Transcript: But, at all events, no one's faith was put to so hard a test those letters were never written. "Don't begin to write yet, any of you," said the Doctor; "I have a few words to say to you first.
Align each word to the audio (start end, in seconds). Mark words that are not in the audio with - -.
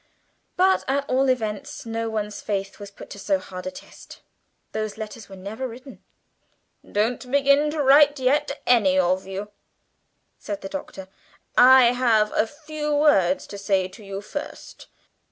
But, 0.57 0.83
at 0.87 1.07
all 1.07 1.29
events, 1.29 1.85
no 1.85 2.09
one's 2.09 2.41
faith 2.41 2.79
was 2.79 2.89
put 2.89 3.11
to 3.11 3.19
so 3.19 3.37
hard 3.37 3.67
a 3.67 3.71
test 3.71 4.21
those 4.71 4.97
letters 4.97 5.29
were 5.29 5.35
never 5.35 5.67
written. 5.67 6.03
"Don't 6.83 7.29
begin 7.29 7.69
to 7.69 7.83
write 7.83 8.17
yet, 8.19 8.63
any 8.65 8.97
of 8.97 9.27
you," 9.27 9.51
said 10.39 10.61
the 10.61 10.69
Doctor; 10.69 11.07
"I 11.55 11.91
have 11.91 12.31
a 12.35 12.47
few 12.47 12.95
words 12.95 13.45
to 13.45 13.59
say 13.59 13.87
to 13.89 14.03
you 14.03 14.21
first. 14.21 14.87